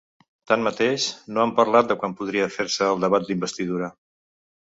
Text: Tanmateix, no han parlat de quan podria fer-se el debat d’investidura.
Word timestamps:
Tanmateix, 0.51 1.03
no 1.35 1.43
han 1.43 1.51
parlat 1.59 1.91
de 1.91 1.97
quan 2.03 2.17
podria 2.21 2.49
fer-se 2.55 2.87
el 2.95 3.05
debat 3.05 3.27
d’investidura. 3.27 3.91